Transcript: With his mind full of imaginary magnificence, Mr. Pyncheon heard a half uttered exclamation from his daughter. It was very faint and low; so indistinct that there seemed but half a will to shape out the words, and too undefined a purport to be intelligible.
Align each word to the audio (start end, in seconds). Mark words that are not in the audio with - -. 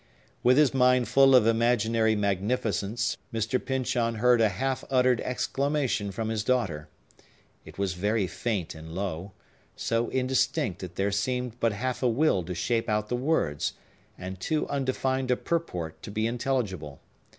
With 0.41 0.57
his 0.57 0.73
mind 0.73 1.07
full 1.07 1.35
of 1.35 1.45
imaginary 1.45 2.15
magnificence, 2.15 3.15
Mr. 3.31 3.63
Pyncheon 3.63 4.15
heard 4.15 4.41
a 4.41 4.49
half 4.49 4.83
uttered 4.89 5.21
exclamation 5.21 6.11
from 6.11 6.29
his 6.29 6.43
daughter. 6.43 6.89
It 7.65 7.77
was 7.77 7.93
very 7.93 8.25
faint 8.25 8.73
and 8.73 8.93
low; 8.95 9.33
so 9.75 10.09
indistinct 10.09 10.79
that 10.79 10.95
there 10.95 11.11
seemed 11.11 11.59
but 11.59 11.73
half 11.73 12.01
a 12.01 12.09
will 12.09 12.41
to 12.45 12.55
shape 12.55 12.89
out 12.89 13.09
the 13.09 13.15
words, 13.15 13.73
and 14.17 14.39
too 14.39 14.67
undefined 14.69 15.29
a 15.29 15.37
purport 15.37 16.01
to 16.01 16.09
be 16.09 16.25
intelligible. 16.25 16.99